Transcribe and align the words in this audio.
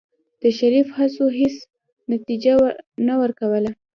د 0.41 0.43
شريف 0.57 0.87
هڅو 0.97 1.25
هېڅ 1.39 1.55
نتيجه 2.11 2.53
نه 3.07 3.13
ورکوله. 3.21 3.71